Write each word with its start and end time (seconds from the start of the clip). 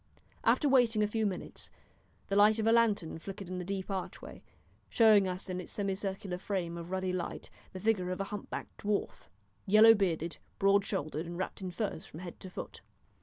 After 0.43 0.67
waiting 0.67 1.03
a 1.03 1.07
few 1.07 1.27
minutes 1.27 1.69
the 2.27 2.35
light 2.35 2.57
of 2.57 2.65
a 2.65 2.71
lantern 2.71 3.19
flickered 3.19 3.49
in 3.49 3.59
the 3.59 3.63
deep 3.63 3.91
archway, 3.91 4.41
showing 4.89 5.27
us 5.27 5.47
in 5.47 5.61
its 5.61 5.71
semicircular 5.71 6.39
frame 6.39 6.75
of 6.75 6.89
ruddy 6.89 7.13
light 7.13 7.51
the 7.71 7.79
figure 7.79 8.09
of 8.09 8.19
a 8.19 8.23
humpbacked 8.23 8.77
dwarf, 8.83 9.27
yellow 9.67 9.93
bearded, 9.93 10.37
broad 10.57 10.83
shouldered, 10.83 11.27
and 11.27 11.37
wrapped 11.37 11.61
in 11.61 11.69
furs 11.69 12.07
from 12.07 12.21
head 12.21 12.39
to 12.39 12.49
foot. 12.49 12.81